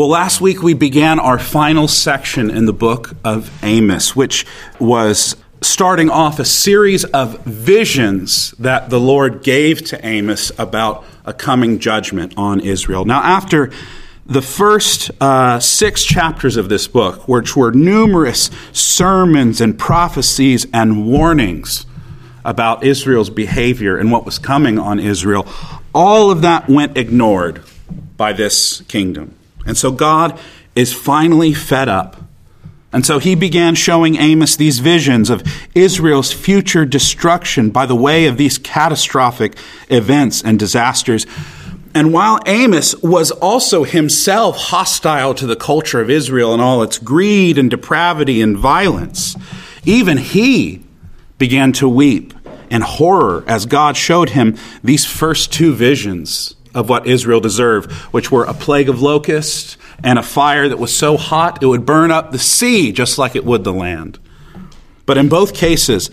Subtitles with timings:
[0.00, 4.46] Well, last week we began our final section in the book of Amos, which
[4.78, 11.34] was starting off a series of visions that the Lord gave to Amos about a
[11.34, 13.04] coming judgment on Israel.
[13.04, 13.72] Now, after
[14.24, 21.08] the first uh, six chapters of this book, which were numerous sermons and prophecies and
[21.08, 21.84] warnings
[22.42, 25.46] about Israel's behavior and what was coming on Israel,
[25.94, 27.62] all of that went ignored
[28.16, 29.34] by this kingdom.
[29.66, 30.38] And so God
[30.74, 32.16] is finally fed up.
[32.92, 35.44] And so he began showing Amos these visions of
[35.74, 39.56] Israel's future destruction by the way of these catastrophic
[39.88, 41.24] events and disasters.
[41.94, 46.98] And while Amos was also himself hostile to the culture of Israel and all its
[46.98, 49.36] greed and depravity and violence,
[49.84, 50.82] even he
[51.38, 52.34] began to weep
[52.70, 58.30] in horror as God showed him these first two visions of what Israel deserved, which
[58.30, 62.10] were a plague of locusts and a fire that was so hot it would burn
[62.10, 64.18] up the sea just like it would the land.
[65.06, 66.10] But in both cases,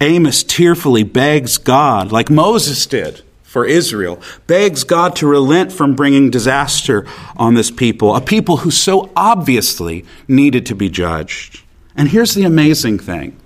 [0.00, 6.30] Amos tearfully begs God, like Moses did for Israel, begs God to relent from bringing
[6.30, 7.06] disaster
[7.36, 11.62] on this people, a people who so obviously needed to be judged.
[11.96, 13.38] And here's the amazing thing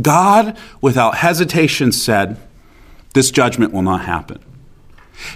[0.00, 2.36] God, without hesitation, said,
[3.14, 4.40] This judgment will not happen.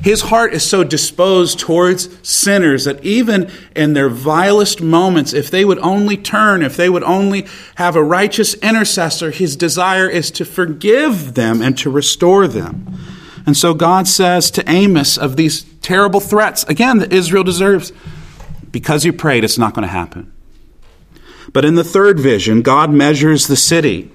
[0.03, 5.65] His heart is so disposed towards sinners that even in their vilest moments, if they
[5.65, 10.45] would only turn, if they would only have a righteous intercessor, his desire is to
[10.45, 12.99] forgive them and to restore them.
[13.47, 17.93] And so God says to Amos of these terrible threats, again, that Israel deserves,
[18.71, 20.33] because you prayed, it's not going to happen.
[21.53, 24.11] But in the third vision, God measures the city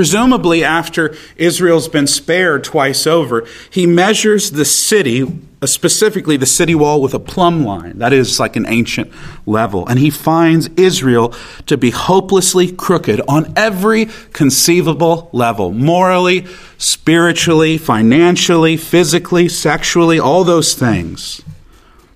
[0.00, 6.74] Presumably, after Israel's been spared twice over, he measures the city, uh, specifically the city
[6.74, 7.98] wall, with a plumb line.
[7.98, 9.12] That is like an ancient
[9.44, 9.86] level.
[9.86, 11.34] And he finds Israel
[11.66, 16.46] to be hopelessly crooked on every conceivable level morally,
[16.78, 21.42] spiritually, financially, physically, sexually, all those things.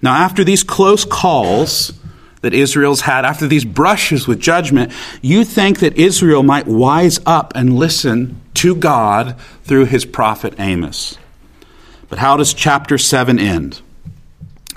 [0.00, 1.92] Now, after these close calls,
[2.44, 7.54] that Israel's had after these brushes with judgment, you think that Israel might wise up
[7.56, 11.16] and listen to God through his prophet Amos.
[12.10, 13.80] But how does chapter 7 end?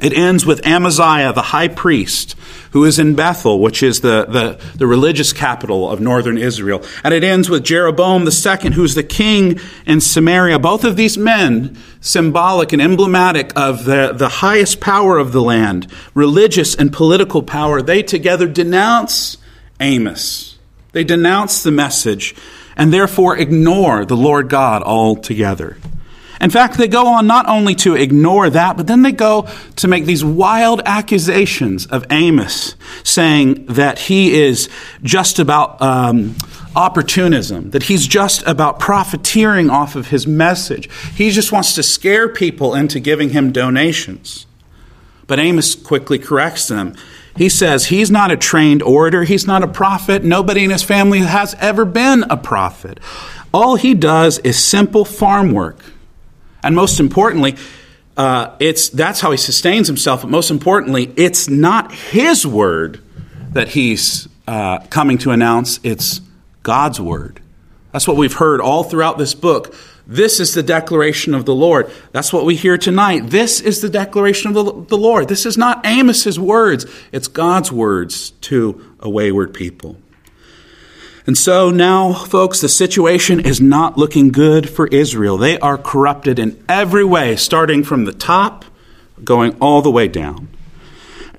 [0.01, 2.36] It ends with Amaziah, the high priest,
[2.71, 6.83] who is in Bethel, which is the, the, the, religious capital of northern Israel.
[7.03, 10.59] And it ends with Jeroboam the second, who's the king in Samaria.
[10.59, 15.91] Both of these men, symbolic and emblematic of the, the highest power of the land,
[16.13, 19.37] religious and political power, they together denounce
[19.79, 20.57] Amos.
[20.91, 22.35] They denounce the message
[22.75, 25.77] and therefore ignore the Lord God altogether.
[26.39, 29.87] In fact, they go on not only to ignore that, but then they go to
[29.87, 34.69] make these wild accusations of Amos, saying that he is
[35.01, 36.35] just about um,
[36.75, 40.89] opportunism, that he's just about profiteering off of his message.
[41.15, 44.45] He just wants to scare people into giving him donations.
[45.25, 46.95] But Amos quickly corrects them.
[47.35, 50.23] He says he's not a trained orator, he's not a prophet.
[50.23, 52.99] Nobody in his family has ever been a prophet.
[53.53, 55.79] All he does is simple farm work.
[56.67, 57.55] And most importantly,
[58.17, 60.23] uh, it's, that's how he sustains himself.
[60.23, 63.01] But most importantly, it's not his word
[63.53, 66.19] that he's uh, coming to announce, it's
[66.63, 67.39] God's word.
[67.93, 69.73] That's what we've heard all throughout this book.
[70.05, 71.89] This is the declaration of the Lord.
[72.11, 73.29] That's what we hear tonight.
[73.29, 75.29] This is the declaration of the, the Lord.
[75.29, 79.95] This is not Amos's words, it's God's words to a wayward people.
[81.27, 85.37] And so now, folks, the situation is not looking good for Israel.
[85.37, 88.63] They are corrupted in every way, starting from the top,
[89.21, 90.47] going all the way down.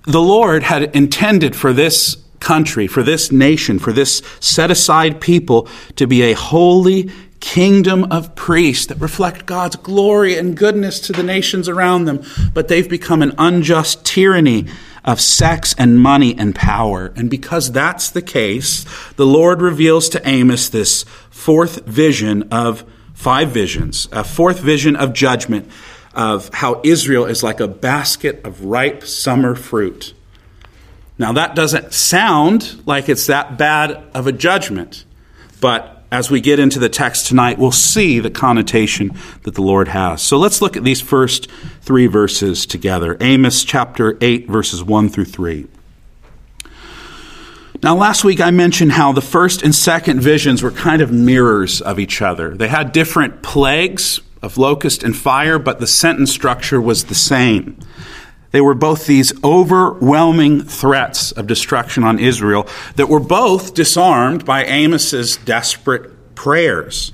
[0.03, 5.67] The Lord had intended for this country, for this nation, for this set aside people
[5.97, 7.11] to be a holy
[7.41, 12.23] kingdom of priests that reflect God's glory and goodness to the nations around them,
[12.53, 14.67] but they've become an unjust tyranny
[15.09, 17.15] of sex and money and power.
[17.17, 18.85] And because that's the case,
[19.15, 22.85] the Lord reveals to Amos this fourth vision of
[23.15, 25.71] five visions, a fourth vision of judgment
[26.13, 30.13] of how Israel is like a basket of ripe summer fruit.
[31.17, 35.07] Now, that doesn't sound like it's that bad of a judgment,
[35.59, 39.13] but as we get into the text tonight, we'll see the connotation
[39.43, 40.23] that the Lord has.
[40.23, 41.51] So let's look at these first
[41.83, 45.67] three verses together Amos chapter 8, verses 1 through 3.
[47.83, 51.81] Now, last week I mentioned how the first and second visions were kind of mirrors
[51.81, 52.57] of each other.
[52.57, 57.79] They had different plagues of locust and fire, but the sentence structure was the same.
[58.51, 62.67] They were both these overwhelming threats of destruction on Israel
[62.97, 67.13] that were both disarmed by Amos's desperate prayers.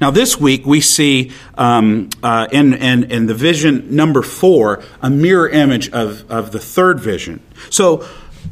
[0.00, 5.08] Now, this week we see um, uh, in, in, in the vision number four a
[5.08, 7.42] mirror image of, of the third vision.
[7.70, 8.06] So,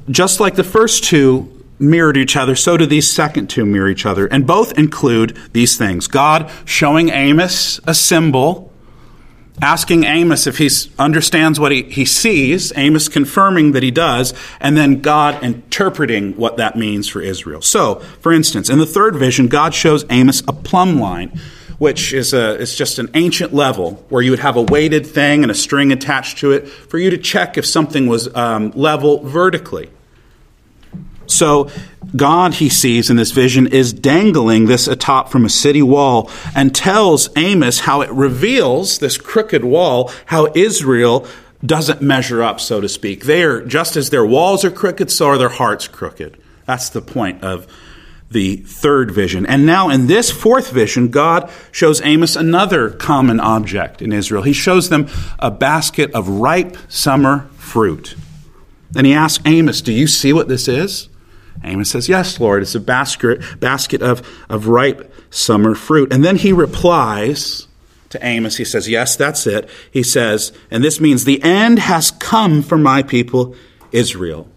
[0.09, 4.07] just like the first two mirrored each other, so do these second two mirror each
[4.07, 4.27] other.
[4.27, 8.72] And both include these things God showing Amos a symbol
[9.61, 14.77] asking Amos if he understands what he, he sees, Amos confirming that he does, and
[14.77, 17.61] then God interpreting what that means for Israel.
[17.61, 21.39] So, for instance, in the third vision, God shows Amos a plumb line,
[21.79, 25.43] which is a, it's just an ancient level where you would have a weighted thing
[25.43, 29.19] and a string attached to it for you to check if something was um, level
[29.19, 29.91] vertically.
[31.27, 31.71] So,
[32.15, 36.75] God, he sees in this vision, is dangling this atop from a city wall and
[36.75, 41.27] tells Amos how it reveals this crooked wall, how Israel
[41.65, 43.25] doesn't measure up, so to speak.
[43.25, 46.37] They're, just as their walls are crooked, so are their hearts crooked.
[46.67, 47.67] That's the point of
[48.31, 49.47] the third vision.
[49.47, 54.43] And now in this fourth vision, God shows Amos another common object in Israel.
[54.43, 55.09] He shows them
[55.39, 58.17] a basket of ripe summer fruit.
[58.97, 61.09] And he asks Amos, Do you see what this is?
[61.65, 66.13] Amos says, Yes, Lord, it's a basket, basket of, of ripe summer fruit.
[66.13, 67.67] And then he replies
[68.11, 69.69] to Amos, he says, Yes, that's it.
[69.91, 73.55] He says, and this means the end has come for my people,
[73.91, 74.49] Israel.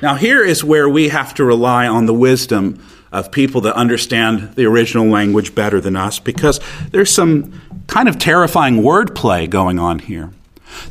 [0.00, 4.54] Now, here is where we have to rely on the wisdom of people that understand
[4.54, 6.60] the original language better than us because
[6.90, 10.30] there's some kind of terrifying wordplay going on here.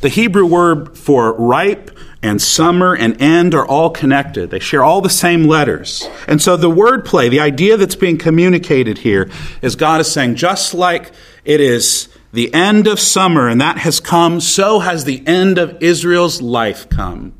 [0.00, 1.90] The Hebrew word for ripe
[2.22, 4.50] and summer and end are all connected.
[4.50, 6.08] They share all the same letters.
[6.28, 9.30] And so the wordplay, the idea that's being communicated here
[9.60, 11.10] is God is saying, just like
[11.44, 15.82] it is the end of summer and that has come, so has the end of
[15.82, 17.34] Israel's life come.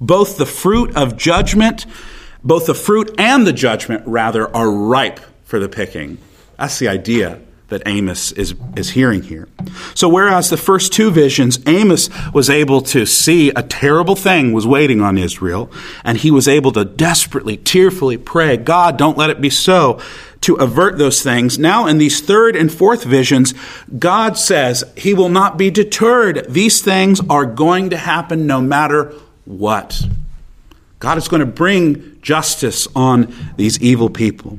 [0.00, 1.86] Both the fruit of judgment,
[2.42, 6.18] both the fruit and the judgment, rather, are ripe for the picking.
[6.56, 9.48] That's the idea that Amos is, is hearing here.
[9.94, 14.66] So, whereas the first two visions, Amos was able to see a terrible thing was
[14.66, 15.70] waiting on Israel,
[16.02, 20.00] and he was able to desperately, tearfully pray, God, don't let it be so,
[20.42, 21.58] to avert those things.
[21.58, 23.54] Now, in these third and fourth visions,
[23.98, 26.46] God says he will not be deterred.
[26.48, 29.12] These things are going to happen no matter
[29.44, 30.02] what.
[31.00, 34.58] God is going to bring justice on these evil people.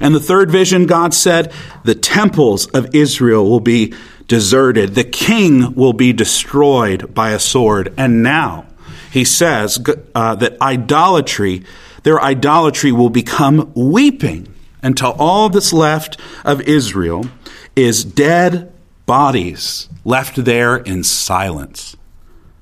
[0.00, 1.52] And the third vision, God said,
[1.84, 3.94] the temples of Israel will be
[4.28, 4.94] deserted.
[4.94, 7.92] The king will be destroyed by a sword.
[7.96, 8.66] And now,
[9.10, 9.82] he says
[10.14, 11.64] uh, that idolatry,
[12.02, 14.52] their idolatry will become weeping
[14.82, 17.26] until all that's left of Israel
[17.76, 18.72] is dead
[19.06, 21.96] bodies left there in silence.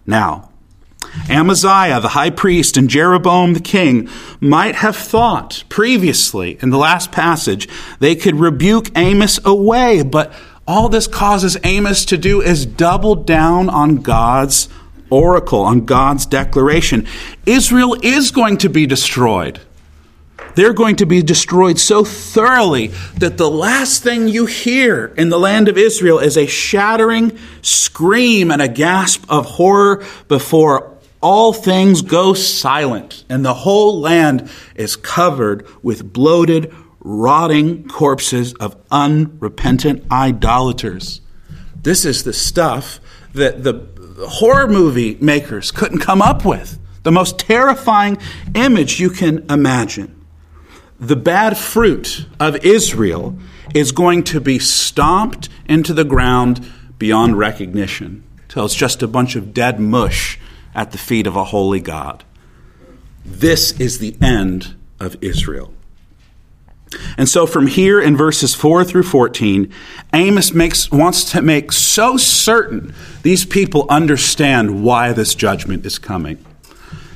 [0.07, 0.50] Now,
[1.29, 4.09] Amaziah, the high priest, and Jeroboam the king
[4.41, 7.69] might have thought previously in the last passage
[7.99, 10.33] they could rebuke Amos away, but
[10.67, 14.69] all this causes Amos to do is double down on God's
[15.11, 17.07] oracle, on God's declaration.
[17.45, 19.61] Israel is going to be destroyed.
[20.55, 25.39] They're going to be destroyed so thoroughly that the last thing you hear in the
[25.39, 30.90] land of Israel is a shattering scream and a gasp of horror before
[31.21, 38.77] all things go silent and the whole land is covered with bloated, rotting corpses of
[38.91, 41.21] unrepentant idolaters.
[41.83, 43.01] This is the stuff
[43.35, 43.87] that the
[44.29, 46.79] horror movie makers couldn't come up with.
[47.03, 48.19] The most terrifying
[48.55, 50.17] image you can imagine.
[50.99, 53.39] The bad fruit of Israel
[53.75, 59.37] is going to be stomped into the ground beyond recognition till it's just a bunch
[59.37, 60.39] of dead mush
[60.75, 62.25] at the feet of a holy God.
[63.25, 65.73] This is the end of Israel.
[67.17, 69.73] And so from here in verses 4 through 14,
[70.13, 76.45] Amos makes, wants to make so certain these people understand why this judgment is coming.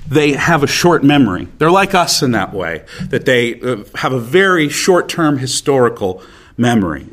[0.06, 1.48] They have a short memory.
[1.58, 6.22] They're like us in that way, that they uh, have a very short term historical
[6.56, 7.08] memory.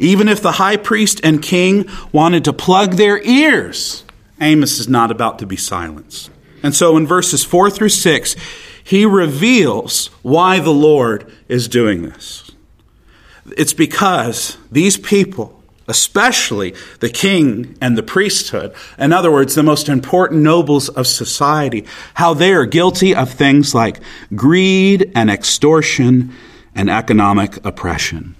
[0.00, 4.05] Even if the high priest and king wanted to plug their ears
[4.40, 6.30] Amos is not about to be silenced.
[6.62, 8.36] And so in verses 4 through 6,
[8.82, 12.50] he reveals why the Lord is doing this.
[13.56, 19.88] It's because these people, especially the king and the priesthood, in other words, the most
[19.88, 24.00] important nobles of society, how they are guilty of things like
[24.34, 26.32] greed and extortion
[26.74, 28.34] and economic oppression.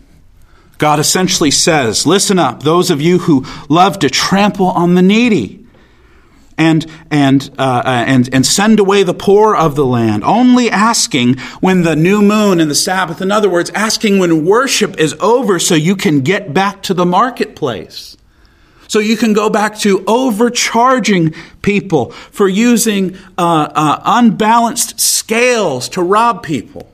[0.78, 5.65] God essentially says, Listen up, those of you who love to trample on the needy
[6.58, 11.82] and, and, uh, and, and send away the poor of the land, only asking when
[11.82, 15.74] the new moon and the Sabbath, in other words, asking when worship is over so
[15.74, 18.16] you can get back to the marketplace.
[18.88, 26.02] So you can go back to overcharging people for using uh, uh, unbalanced scales to
[26.02, 26.90] rob people.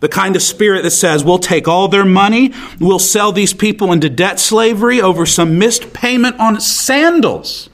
[0.00, 3.92] The kind of spirit that says, we'll take all their money, we'll sell these people
[3.92, 7.70] into debt slavery over some missed payment on sandals.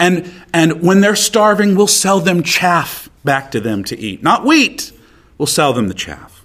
[0.00, 4.22] And, and when they're starving, we'll sell them chaff back to them to eat.
[4.22, 4.92] Not wheat,
[5.36, 6.38] we'll sell them the chaff.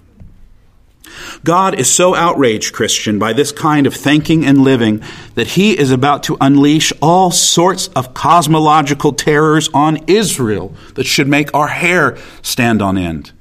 [1.44, 5.02] God is so outraged, Christian, by this kind of thinking and living
[5.34, 11.28] that he is about to unleash all sorts of cosmological terrors on Israel that should
[11.28, 13.32] make our hair stand on end.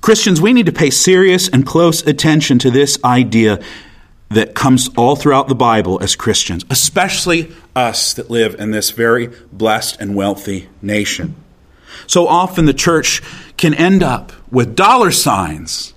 [0.00, 3.62] Christians, we need to pay serious and close attention to this idea
[4.28, 9.28] that comes all throughout the Bible as Christians, especially us that live in this very
[9.52, 11.34] blessed and wealthy nation.
[12.06, 13.22] So often the church
[13.56, 15.94] can end up with dollar signs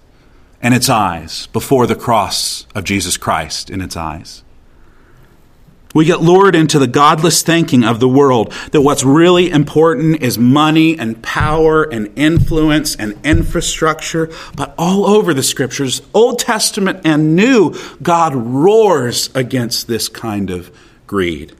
[0.61, 4.43] in its eyes before the cross of Jesus Christ in its eyes.
[5.93, 10.37] We get lured into the godless thinking of the world that what's really important is
[10.37, 14.29] money and power and influence and infrastructure.
[14.55, 20.71] But all over the scriptures, Old Testament and New, God roars against this kind of
[21.07, 21.55] greed.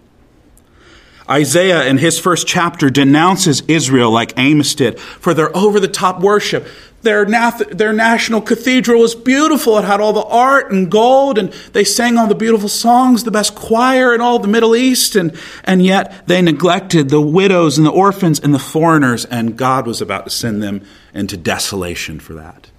[1.30, 6.22] Isaiah in his first chapter denounces Israel like Amos did for their over the top
[6.22, 6.68] worship.
[7.04, 9.78] Their, their national cathedral was beautiful.
[9.78, 13.32] It had all the art and gold, and they sang all the beautiful songs, the
[13.32, 17.86] best choir in all the Middle East, and, and yet they neglected the widows and
[17.86, 20.82] the orphans and the foreigners, and God was about to send them
[21.14, 22.72] into desolation for that.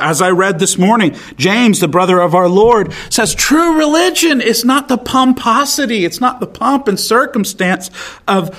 [0.00, 4.64] As I read this morning, James, the brother of our Lord, says true religion is
[4.64, 7.88] not the pomposity, it's not the pomp and circumstance
[8.26, 8.50] of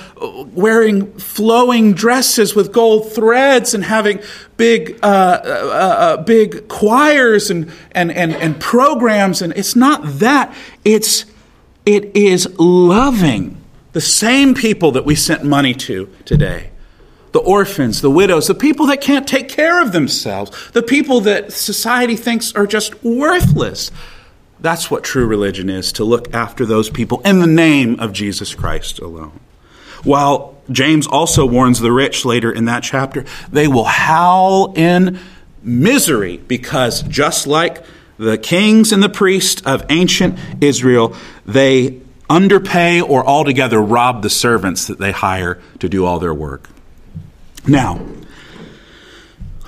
[0.56, 4.20] wearing flowing dresses with gold threads and having
[4.56, 9.42] big, uh, uh, uh, big choirs and, and, and, and programs.
[9.42, 10.54] And it's not that.
[10.86, 11.26] It's,
[11.84, 13.62] it is loving
[13.92, 16.70] the same people that we sent money to today
[17.32, 21.52] the orphans, the widows, the people that can't take care of themselves, the people that
[21.52, 23.90] society thinks are just worthless.
[24.60, 28.54] That's what true religion is to look after those people in the name of Jesus
[28.54, 29.38] Christ alone.
[30.02, 35.18] While James also warns the rich later in that chapter, they will howl in
[35.62, 37.84] misery because just like
[38.18, 41.14] the kings and the priests of ancient Israel,
[41.46, 46.68] they underpay or altogether rob the servants that they hire to do all their work.
[47.70, 48.04] Now,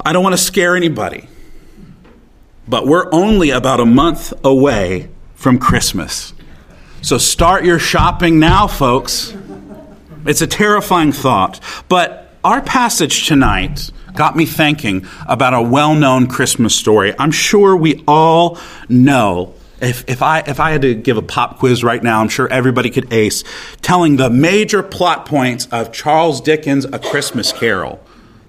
[0.05, 1.29] I don't want to scare anybody,
[2.67, 6.35] but we're only about a month away from Christmas.
[7.01, 9.37] So start your shopping now, folks.
[10.27, 11.61] It's a terrifying thought.
[11.89, 17.15] But our passage tonight got me thinking about a well known Christmas story.
[17.17, 19.55] I'm sure we all know.
[19.83, 22.49] If, if, I, if I had to give a pop quiz right now, I'm sure
[22.49, 23.43] everybody could ace
[23.83, 28.01] telling the major plot points of Charles Dickens' A Christmas Carol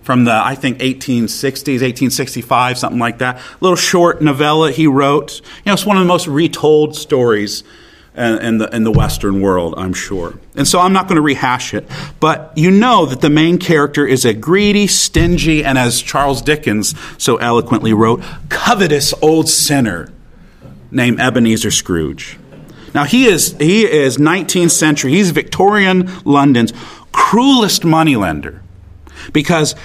[0.04, 3.38] from the, I think, 1860s, 1865, something like that.
[3.38, 5.40] A little short novella he wrote.
[5.40, 7.64] You know, it's one of the most retold stories
[8.16, 10.38] in the, in the Western world, I'm sure.
[10.56, 14.06] And so I'm not going to rehash it, but you know that the main character
[14.06, 20.12] is a greedy, stingy, and as Charles Dickens so eloquently wrote, covetous old sinner
[20.94, 22.38] named Ebenezer Scrooge.
[22.94, 26.74] Now he is, he is 19th century, he's Victorian London's
[27.12, 28.62] cruelest moneylender
[29.32, 29.76] because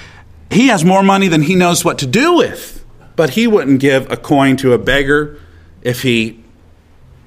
[0.51, 2.85] he has more money than he knows what to do with.
[3.17, 5.41] But he wouldn't give a coin to a beggar
[5.83, 6.45] if he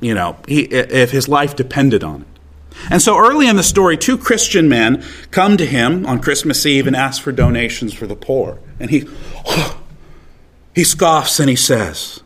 [0.01, 2.27] you know, he, if his life depended on it.
[2.89, 6.87] And so early in the story, two Christian men come to him on Christmas Eve
[6.87, 8.59] and ask for donations for the poor.
[8.79, 9.07] And he,
[10.75, 12.21] he scoffs and he says,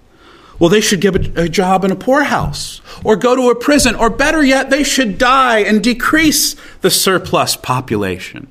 [0.59, 4.09] well, they should get a, job in a poorhouse or go to a prison, or
[4.09, 8.47] better yet, they should die and decrease the surplus population.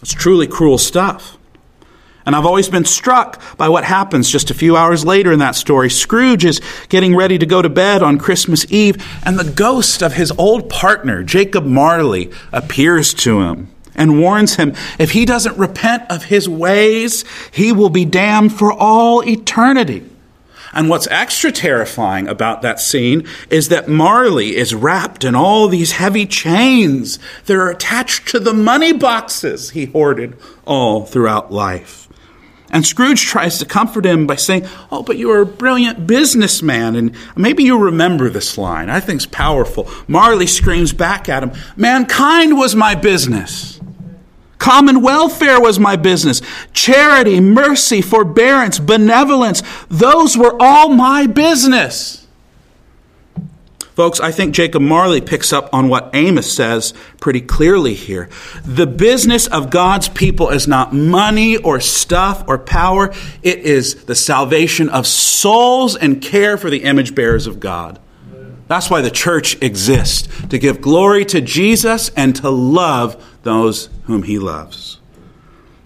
[0.00, 1.36] It's truly cruel stuff.
[2.26, 5.56] And I've always been struck by what happens just a few hours later in that
[5.56, 5.90] story.
[5.90, 10.14] Scrooge is getting ready to go to bed on Christmas Eve, and the ghost of
[10.14, 16.10] his old partner, Jacob Marley, appears to him and warns him if he doesn't repent
[16.10, 20.04] of his ways, he will be damned for all eternity.
[20.74, 25.92] And what's extra terrifying about that scene is that Marley is wrapped in all these
[25.92, 32.08] heavy chains that are attached to the money boxes he hoarded all throughout life.
[32.70, 36.96] And Scrooge tries to comfort him by saying, Oh, but you are a brilliant businessman.
[36.96, 38.90] And maybe you remember this line.
[38.90, 39.88] I think it's powerful.
[40.08, 43.73] Marley screams back at him, Mankind was my business.
[44.58, 46.40] Common welfare was my business.
[46.72, 52.24] Charity, mercy, forbearance, benevolence, those were all my business.
[53.94, 58.28] Folks, I think Jacob Marley picks up on what Amos says pretty clearly here.
[58.64, 63.12] The business of God's people is not money or stuff or power,
[63.44, 68.00] it is the salvation of souls and care for the image bearers of God.
[68.66, 74.24] That's why the church exists to give glory to Jesus and to love those whom
[74.24, 74.98] he loves.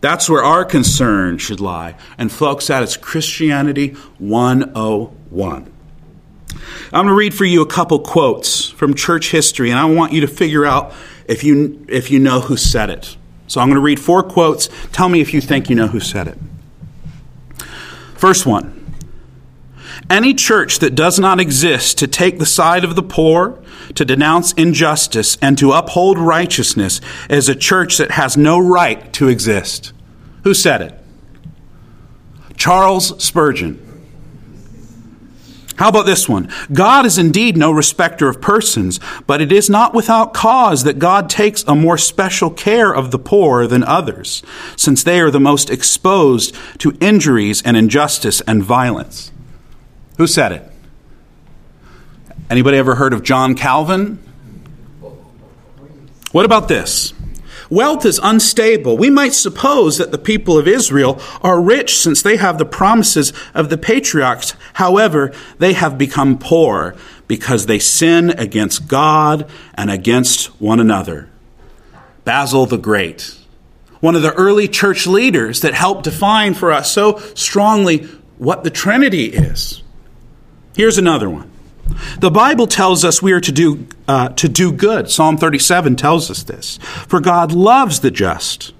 [0.00, 1.96] That's where our concern should lie.
[2.16, 5.72] And, folks, that is Christianity 101.
[6.54, 10.12] I'm going to read for you a couple quotes from church history, and I want
[10.12, 10.94] you to figure out
[11.26, 13.16] if you, if you know who said it.
[13.48, 14.68] So I'm going to read four quotes.
[14.92, 16.38] Tell me if you think you know who said it.
[18.14, 18.74] First one
[20.10, 23.62] Any church that does not exist to take the side of the poor,
[23.94, 29.28] to denounce injustice, and to uphold righteousness is a church that has no right to
[29.28, 29.92] exist.
[30.44, 30.94] Who said it?
[32.56, 33.84] Charles Spurgeon.
[35.76, 36.50] How about this one?
[36.72, 41.30] God is indeed no respecter of persons, but it is not without cause that God
[41.30, 44.42] takes a more special care of the poor than others,
[44.74, 49.30] since they are the most exposed to injuries and injustice and violence.
[50.16, 50.72] Who said it?
[52.50, 54.18] Anybody ever heard of John Calvin?
[56.32, 57.12] What about this?
[57.70, 58.96] Wealth is unstable.
[58.96, 63.34] We might suppose that the people of Israel are rich since they have the promises
[63.52, 64.54] of the patriarchs.
[64.74, 71.28] However, they have become poor because they sin against God and against one another.
[72.24, 73.36] Basil the Great,
[74.00, 78.04] one of the early church leaders that helped define for us so strongly
[78.38, 79.82] what the Trinity is.
[80.74, 81.50] Here's another one.
[82.18, 85.10] The Bible tells us we are to do, uh, to do good.
[85.10, 86.78] Psalm 37 tells us this.
[87.06, 88.72] For God loves the just.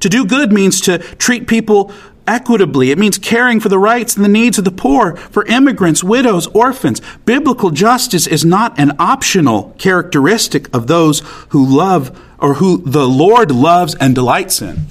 [0.00, 1.92] To do good means to treat people
[2.26, 2.90] equitably.
[2.90, 6.46] It means caring for the rights and the needs of the poor, for immigrants, widows,
[6.48, 7.00] orphans.
[7.24, 13.50] Biblical justice is not an optional characteristic of those who love or who the Lord
[13.50, 14.86] loves and delights in.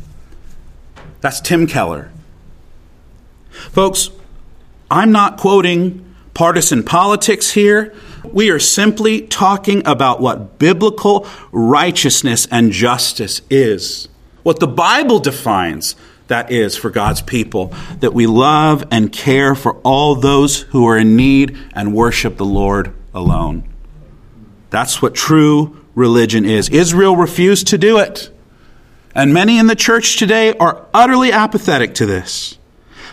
[1.22, 2.12] That's Tim Keller.
[3.50, 4.10] Folks,
[4.89, 7.95] I'm not quoting partisan politics here.
[8.32, 14.08] We are simply talking about what biblical righteousness and justice is.
[14.43, 15.95] What the Bible defines
[16.28, 20.98] that is for God's people, that we love and care for all those who are
[20.98, 23.67] in need and worship the Lord alone.
[24.71, 26.69] That's what true religion is.
[26.69, 28.30] Israel refused to do it.
[29.13, 32.58] And many in the church today are utterly apathetic to this.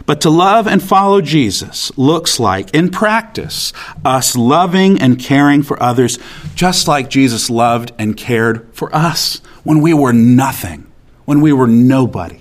[0.07, 3.73] But to love and follow Jesus looks like, in practice,
[4.05, 6.19] us loving and caring for others
[6.55, 10.91] just like Jesus loved and cared for us when we were nothing,
[11.25, 12.41] when we were nobody.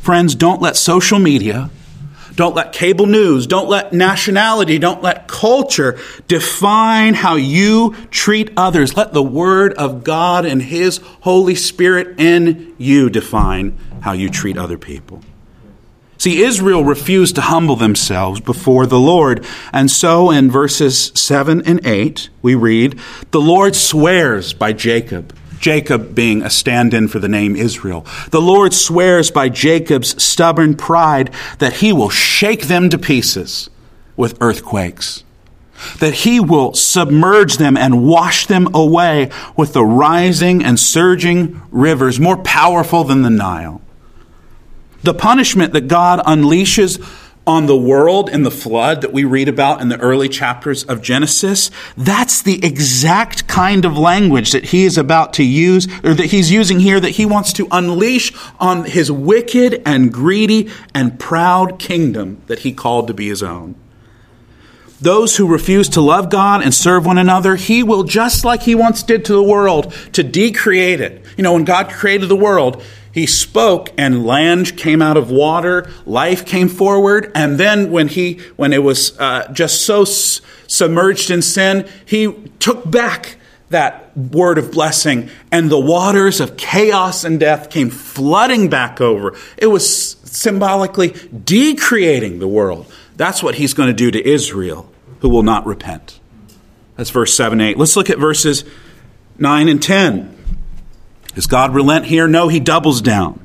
[0.00, 1.70] Friends, don't let social media,
[2.34, 5.98] don't let cable news, don't let nationality, don't let culture
[6.28, 8.96] define how you treat others.
[8.96, 14.56] Let the Word of God and His Holy Spirit in you define how you treat
[14.56, 15.20] other people.
[16.28, 19.46] See, Israel refused to humble themselves before the Lord.
[19.72, 25.34] And so in verses 7 and 8, we read, The Lord swears by Jacob.
[25.58, 28.04] Jacob being a stand in for the name Israel.
[28.30, 33.70] The Lord swears by Jacob's stubborn pride that he will shake them to pieces
[34.14, 35.24] with earthquakes,
[35.98, 42.20] that he will submerge them and wash them away with the rising and surging rivers
[42.20, 43.80] more powerful than the Nile.
[45.02, 47.00] The punishment that God unleashes
[47.46, 51.00] on the world in the flood that we read about in the early chapters of
[51.00, 56.26] Genesis, that's the exact kind of language that he is about to use, or that
[56.26, 61.78] he's using here, that he wants to unleash on his wicked and greedy and proud
[61.78, 63.74] kingdom that he called to be his own.
[65.00, 68.74] Those who refuse to love God and serve one another, he will, just like he
[68.74, 71.24] once did to the world, to decreate it.
[71.36, 75.90] You know, when God created the world, he spoke and land came out of water,
[76.06, 81.30] life came forward, and then when he when it was uh, just so s- submerged
[81.30, 83.36] in sin, he took back
[83.70, 89.36] that word of blessing and the waters of chaos and death came flooding back over.
[89.56, 92.90] It was symbolically decreating the world.
[93.16, 94.90] That's what he's going to do to Israel
[95.20, 96.18] who will not repent.
[96.96, 97.76] That's verse 7 8.
[97.76, 98.64] Let's look at verses
[99.38, 100.37] 9 and 10.
[101.38, 102.26] Does God relent here?
[102.26, 103.38] No, he doubles down.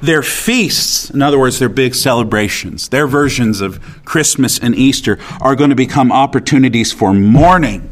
[0.00, 5.56] Their feasts, in other words, their big celebrations, their versions of Christmas and Easter, are
[5.56, 7.90] going to become opportunities for mourning.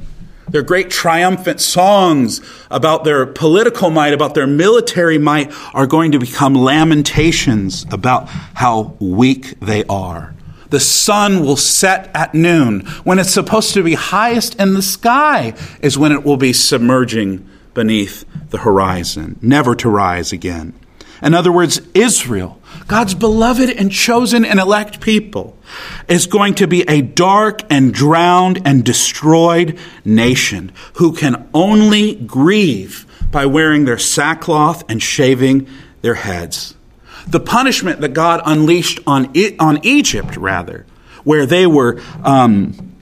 [0.48, 6.20] Their great triumphant songs about their political might, about their military might, are going to
[6.20, 10.32] become lamentations about how weak they are.
[10.70, 12.86] The sun will set at noon.
[13.02, 17.44] When it's supposed to be highest in the sky, is when it will be submerging
[17.74, 20.74] beneath the horizon, never to rise again.
[21.22, 25.56] In other words, Israel, God's beloved and chosen and elect people,
[26.08, 33.04] is going to be a dark and drowned and destroyed nation who can only grieve
[33.30, 35.66] by wearing their sackcloth and shaving
[36.02, 36.74] their heads
[37.28, 40.86] the punishment that God unleashed on, on Egypt, rather,
[41.24, 42.96] where they were um,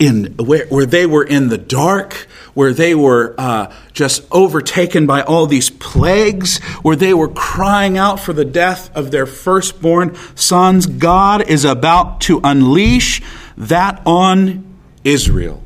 [0.00, 5.22] in where, where they were in the dark, where they were uh, just overtaken by
[5.22, 10.86] all these plagues, where they were crying out for the death of their firstborn sons.
[10.86, 13.22] God is about to unleash
[13.56, 14.64] that on
[15.04, 15.62] Israel.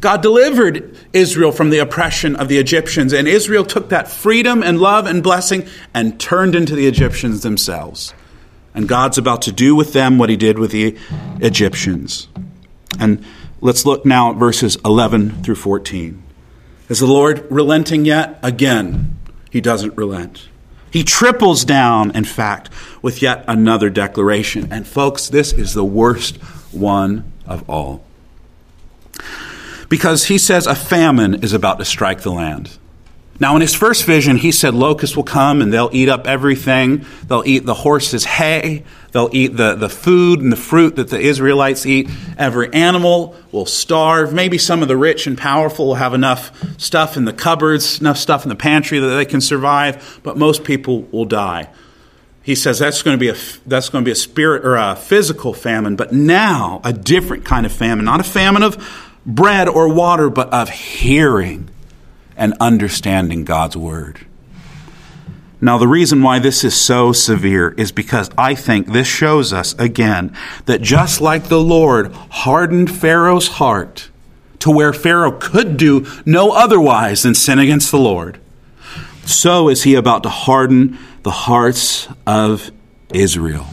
[0.00, 4.80] God delivered Israel from the oppression of the Egyptians, and Israel took that freedom and
[4.80, 8.12] love and blessing and turned into the Egyptians themselves.
[8.74, 10.98] And God's about to do with them what he did with the
[11.40, 12.28] Egyptians.
[12.98, 13.24] And
[13.64, 16.22] let's look now at verses 11 through 14.
[16.88, 18.38] Is the Lord relenting yet?
[18.42, 19.18] Again,
[19.50, 20.48] he doesn't relent.
[20.92, 22.70] He triples down, in fact,
[23.02, 24.72] with yet another declaration.
[24.72, 26.36] And folks, this is the worst
[26.72, 28.04] one of all
[29.88, 32.78] because he says a famine is about to strike the land.
[33.40, 37.04] Now, in his first vision, he said locusts will come and they'll eat up everything.
[37.26, 38.84] They'll eat the horses' hay.
[39.10, 42.08] They'll eat the, the food and the fruit that the Israelites eat.
[42.38, 44.32] Every animal will starve.
[44.32, 48.18] Maybe some of the rich and powerful will have enough stuff in the cupboards, enough
[48.18, 51.70] stuff in the pantry that they can survive, but most people will die.
[52.42, 54.94] He says that's going to be a, that's going to be a spirit or a
[54.94, 59.92] physical famine, but now a different kind of famine, not a famine of bread or
[59.92, 61.70] water, but of hearing
[62.36, 64.26] and understanding God's word.
[65.60, 69.74] Now, the reason why this is so severe is because I think this shows us
[69.78, 74.10] again that just like the Lord hardened Pharaoh's heart
[74.58, 78.38] to where Pharaoh could do no otherwise than sin against the Lord,
[79.24, 82.70] so is he about to harden the hearts of
[83.12, 83.66] Israel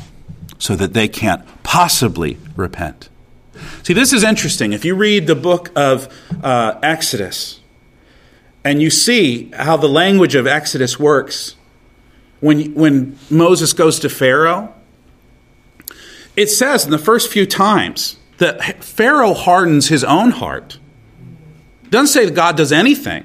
[0.60, 3.10] so that they can't possibly repent.
[3.84, 4.74] See, this is interesting.
[4.74, 6.08] If you read the book of
[6.43, 7.61] uh, Exodus
[8.63, 11.56] and you see how the language of Exodus works,
[12.39, 14.74] when, when Moses goes to Pharaoh,
[16.36, 20.80] it says in the first few times that Pharaoh hardens his own heart.
[21.89, 23.24] Doesn't say that God does anything.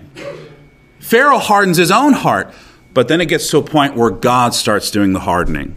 [0.98, 2.52] Pharaoh hardens his own heart,
[2.92, 5.76] but then it gets to a point where God starts doing the hardening.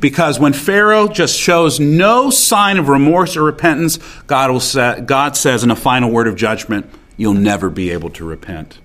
[0.00, 5.36] Because when Pharaoh just shows no sign of remorse or repentance, God, will say, God
[5.36, 6.90] says in a final word of judgment,
[7.22, 8.80] you'll never be able to repent.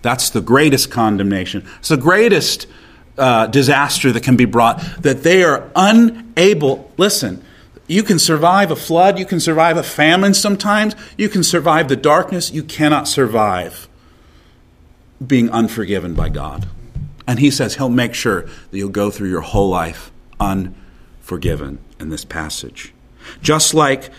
[0.00, 1.66] That's the greatest condemnation.
[1.80, 2.68] It's the greatest
[3.18, 6.92] uh, disaster that can be brought, that they are unable.
[6.96, 7.44] Listen,
[7.88, 11.96] you can survive a flood, you can survive a famine sometimes, you can survive the
[11.96, 13.88] darkness, you cannot survive
[15.26, 16.68] being unforgiven by God.
[17.26, 22.08] And He says He'll make sure that you'll go through your whole life unforgiven in
[22.08, 22.94] this passage.
[23.42, 24.10] Just like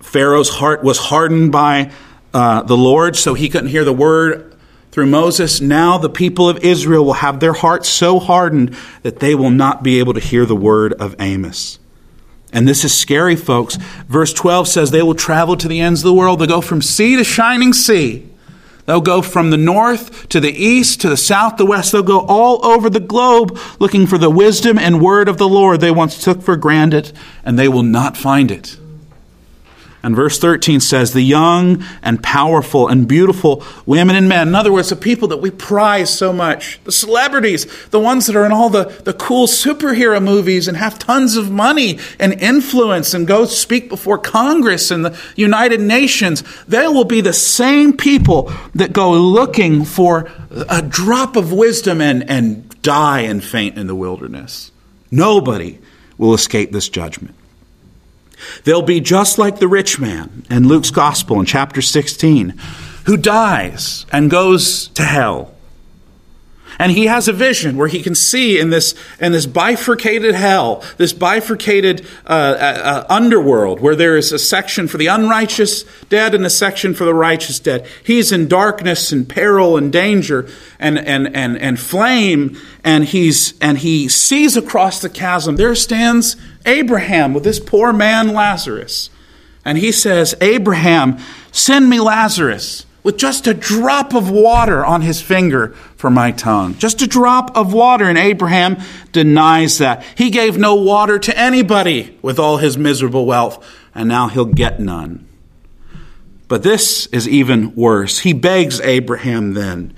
[0.00, 1.92] Pharaoh's heart was hardened by
[2.32, 4.50] uh, the Lord, so he couldn't hear the word
[4.90, 9.36] through Moses, now the people of Israel will have their hearts so hardened that they
[9.36, 11.78] will not be able to hear the word of Amos.
[12.52, 13.76] And this is scary, folks.
[14.08, 16.40] Verse 12 says they will travel to the ends of the world.
[16.40, 18.28] They'll go from sea to shining sea.
[18.86, 21.92] They'll go from the north to the east to the south, the west.
[21.92, 25.80] They'll go all over the globe looking for the wisdom and word of the Lord
[25.80, 27.12] they once took for granted,
[27.44, 28.76] and they will not find it.
[30.02, 34.72] And verse 13 says, The young and powerful and beautiful women and men, in other
[34.72, 38.52] words, the people that we prize so much, the celebrities, the ones that are in
[38.52, 43.44] all the, the cool superhero movies and have tons of money and influence and go
[43.44, 49.12] speak before Congress and the United Nations, they will be the same people that go
[49.12, 54.72] looking for a drop of wisdom and, and die and faint in the wilderness.
[55.10, 55.78] Nobody
[56.16, 57.34] will escape this judgment.
[58.64, 62.54] They'll be just like the rich man in Luke's Gospel in chapter 16,
[63.06, 65.54] who dies and goes to hell.
[66.80, 70.82] And he has a vision where he can see in this, in this bifurcated hell,
[70.96, 76.34] this bifurcated uh, uh, uh, underworld, where there is a section for the unrighteous dead
[76.34, 77.86] and a section for the righteous dead.
[78.02, 83.76] He's in darkness and peril and danger and, and, and, and flame, and, he's, and
[83.76, 85.56] he sees across the chasm.
[85.56, 89.10] There stands Abraham with this poor man Lazarus.
[89.66, 91.18] And he says, Abraham,
[91.52, 96.74] send me Lazarus with just a drop of water on his finger for my tongue.
[96.74, 98.04] Just a drop of water.
[98.04, 98.76] And Abraham
[99.12, 100.04] denies that.
[100.16, 104.80] He gave no water to anybody with all his miserable wealth, and now he'll get
[104.80, 105.26] none.
[106.48, 108.20] But this is even worse.
[108.20, 109.94] He begs Abraham then,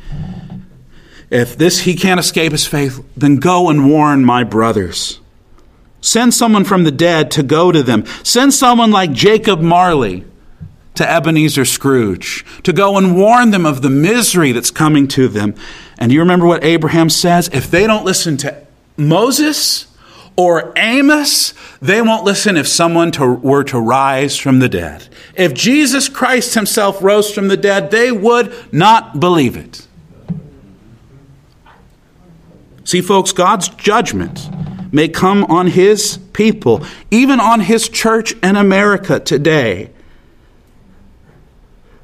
[1.32, 5.18] if this he can't escape his faith, then go and warn my brothers.
[6.02, 8.04] Send someone from the dead to go to them.
[8.22, 10.26] Send someone like Jacob Marley
[11.02, 15.54] to Ebenezer Scrooge, to go and warn them of the misery that's coming to them.
[15.98, 17.48] And you remember what Abraham says?
[17.52, 18.64] If they don't listen to
[18.96, 19.88] Moses
[20.36, 25.08] or Amos, they won't listen if someone to, were to rise from the dead.
[25.34, 29.86] If Jesus Christ himself rose from the dead, they would not believe it.
[32.84, 34.48] See, folks, God's judgment
[34.92, 39.90] may come on his people, even on his church in America today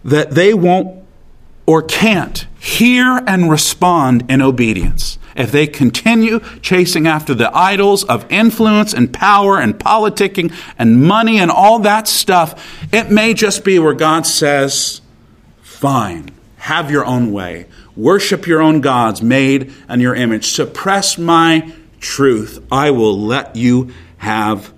[0.08, 1.04] that they won't
[1.66, 5.18] or can't hear and respond in obedience.
[5.36, 11.38] If they continue chasing after the idols of influence and power and politicking and money
[11.38, 15.00] and all that stuff, it may just be where God says,
[15.60, 17.66] Fine, have your own way.
[17.94, 20.46] Worship your own gods made in your image.
[20.52, 22.64] Suppress my truth.
[22.72, 24.72] I will let you have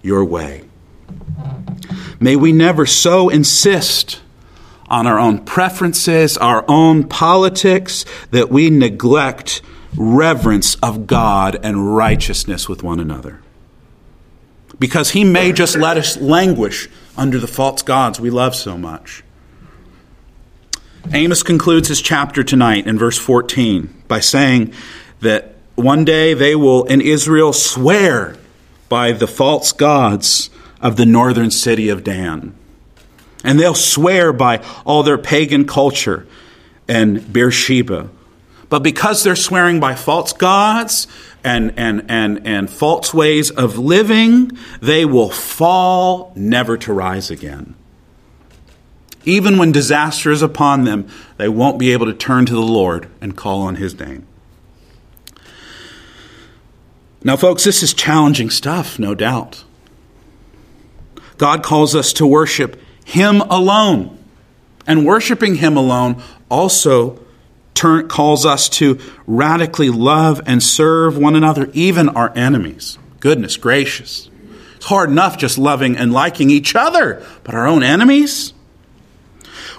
[0.00, 0.62] your way.
[2.20, 4.20] May we never so insist
[4.88, 9.62] on our own preferences, our own politics, that we neglect
[9.96, 13.40] reverence of God and righteousness with one another.
[14.78, 19.22] Because He may just let us languish under the false gods we love so much.
[21.12, 24.72] Amos concludes his chapter tonight in verse 14 by saying
[25.20, 28.36] that one day they will in Israel swear
[28.88, 32.54] by the false gods of the northern city of Dan
[33.44, 36.26] and they'll swear by all their pagan culture
[36.88, 38.10] and Beersheba.
[38.68, 41.06] But because they're swearing by false gods
[41.44, 47.74] and, and, and, and false ways of living, they will fall never to rise again.
[49.24, 53.08] Even when disaster is upon them, they won't be able to turn to the Lord
[53.20, 54.26] and call on His name.
[57.22, 59.64] Now, folks, this is challenging stuff, no doubt.
[61.38, 64.18] God calls us to worship him alone.
[64.84, 67.20] And worshiping Him alone also
[67.72, 72.98] turn, calls us to radically love and serve one another, even our enemies.
[73.20, 74.28] Goodness gracious.
[74.74, 78.52] It's hard enough just loving and liking each other, but our own enemies?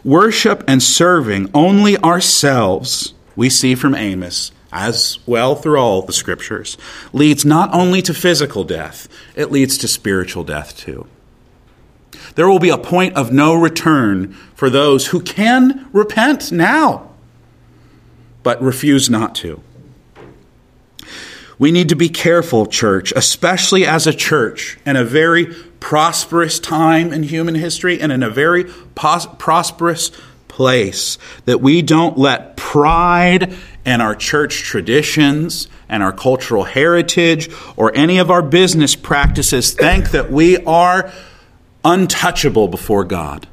[0.06, 6.78] Worship and serving only ourselves, we see from Amos, as well through all the scriptures,
[7.12, 11.08] leads not only to physical death, it leads to spiritual death too.
[12.38, 17.10] There will be a point of no return for those who can repent now,
[18.44, 19.60] but refuse not to.
[21.58, 25.48] We need to be careful, church, especially as a church in a very
[25.80, 30.12] prosperous time in human history and in a very pos- prosperous
[30.48, 37.92] place, that we don't let pride and our church traditions and our cultural heritage or
[37.96, 41.12] any of our business practices think that we are
[41.84, 43.48] untouchable before God.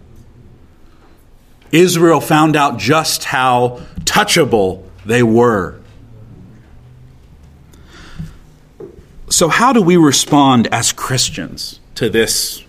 [1.72, 5.80] Israel found out just how touchable they were.
[9.28, 12.62] So, how do we respond as Christians to this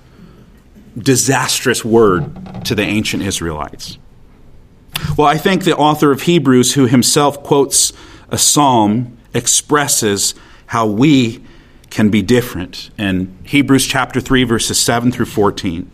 [0.97, 3.99] disastrous word to the ancient Israelites?
[5.17, 7.93] Well, I think the author of Hebrews, who himself quotes
[8.29, 10.33] a psalm, expresses
[10.67, 11.43] how we
[11.95, 15.89] can be different in Hebrews chapter 3, verses 7 through 14.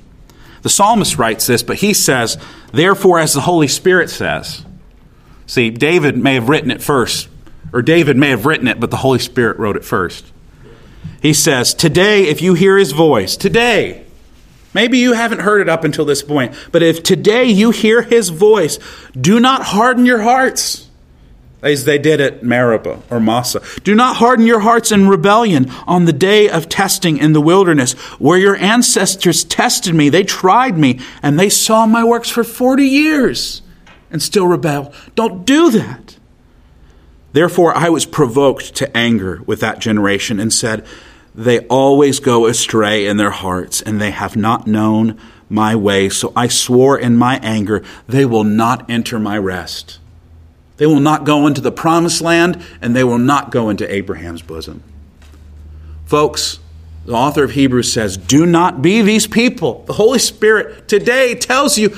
[0.64, 2.40] The psalmist writes this, but he says,
[2.74, 4.66] Therefore, as the Holy Spirit says.
[5.46, 7.30] See, David may have written it first,
[7.72, 10.26] or David may have written it, but the Holy Spirit wrote it first.
[11.22, 14.04] He says, Today, if you hear his voice, today,
[14.74, 18.30] maybe you haven't heard it up until this point, but if today you hear his
[18.30, 18.80] voice,
[19.16, 20.90] do not harden your hearts
[21.62, 23.62] as they did at Meribah or Massah.
[23.84, 27.93] Do not harden your hearts in rebellion on the day of testing in the wilderness,
[28.19, 30.10] where your ancestors tested me.
[30.10, 33.62] They tried me, and they saw my works for 40 years
[34.10, 34.93] and still rebelled.
[35.15, 36.17] Don't do that.
[37.34, 40.86] Therefore, I was provoked to anger with that generation and said,
[41.34, 45.17] They always go astray in their hearts, and they have not known
[45.50, 46.10] my way.
[46.10, 50.00] So I swore in my anger, They will not enter my rest.
[50.82, 54.41] They will not go into the promised land, and they will not go into Abraham's
[54.41, 54.82] bosom.
[56.08, 56.58] Folks,
[57.06, 59.84] the author of Hebrews says, Do not be these people.
[59.86, 61.96] The Holy Spirit today tells you,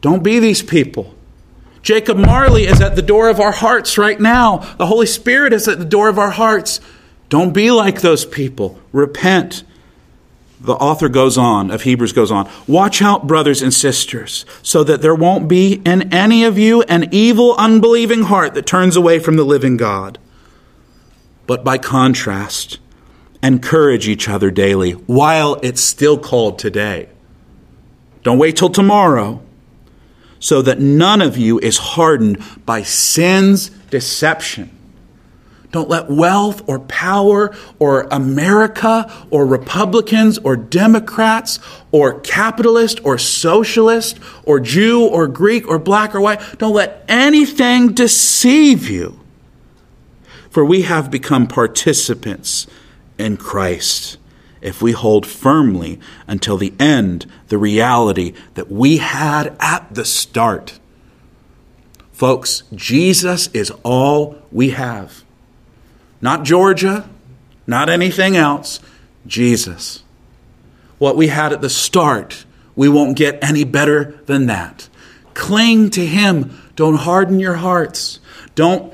[0.00, 1.14] Don't be these people.
[1.82, 4.56] Jacob Marley is at the door of our hearts right now.
[4.78, 6.80] The Holy Spirit is at the door of our hearts.
[7.28, 8.80] Don't be like those people.
[8.90, 9.64] Repent.
[10.60, 12.50] The author goes on, of Hebrews goes on.
[12.66, 17.08] Watch out, brothers and sisters, so that there won't be in any of you an
[17.12, 20.18] evil, unbelieving heart that turns away from the living God.
[21.46, 22.78] But by contrast,
[23.42, 27.08] encourage each other daily while it's still called today.
[28.22, 29.40] Don't wait till tomorrow
[30.40, 34.77] so that none of you is hardened by sin's deception.
[35.70, 41.58] Don't let wealth or power or America or Republicans or Democrats
[41.92, 47.92] or capitalist or socialist or Jew or Greek or black or white, don't let anything
[47.92, 49.20] deceive you.
[50.48, 52.66] For we have become participants
[53.18, 54.16] in Christ
[54.62, 60.78] if we hold firmly until the end the reality that we had at the start.
[62.10, 65.24] Folks, Jesus is all we have.
[66.20, 67.08] Not Georgia,
[67.66, 68.80] not anything else,
[69.26, 70.02] Jesus.
[70.98, 74.88] What we had at the start, we won't get any better than that.
[75.34, 76.60] Cling to Him.
[76.74, 78.20] Don't harden your hearts.
[78.54, 78.92] Don't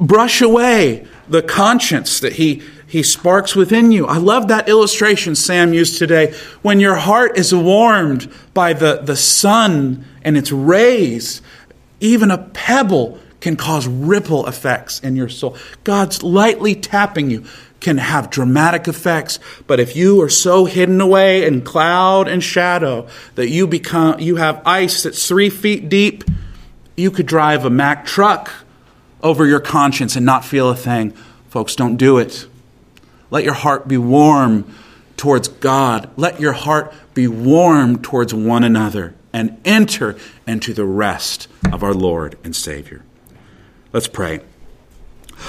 [0.00, 4.06] brush away the conscience that He he sparks within you.
[4.06, 6.32] I love that illustration Sam used today.
[6.62, 11.42] When your heart is warmed by the, the sun and its rays,
[12.00, 15.56] even a pebble can cause ripple effects in your soul.
[15.84, 17.44] God's lightly tapping you
[17.78, 23.06] can have dramatic effects, but if you are so hidden away in cloud and shadow
[23.36, 26.24] that you become you have ice that's three feet deep,
[26.96, 28.50] you could drive a Mack truck
[29.22, 31.12] over your conscience and not feel a thing.
[31.48, 32.48] Folks, don't do it.
[33.30, 34.68] Let your heart be warm
[35.16, 36.10] towards God.
[36.16, 40.16] Let your heart be warm towards one another and enter
[40.48, 43.05] into the rest of our Lord and Savior.
[43.96, 44.40] Let's pray.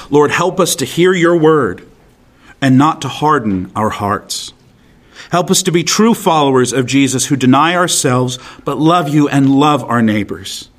[0.10, 1.86] Lord, help us to hear your word
[2.62, 4.54] and not to harden our hearts.
[5.32, 9.54] Help us to be true followers of Jesus who deny ourselves but love you and
[9.54, 10.70] love our neighbors.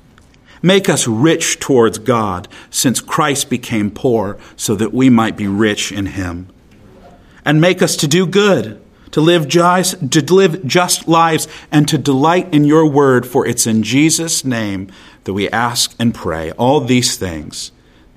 [0.63, 5.91] Make us rich towards God since Christ became poor so that we might be rich
[5.91, 6.47] in him
[7.45, 11.97] and make us to do good, to live just, to live just lives, and to
[11.97, 13.25] delight in your word.
[13.27, 14.91] For it's in Jesus' name
[15.23, 17.71] that we ask and pray all these things.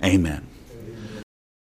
[0.05, 0.52] Amen.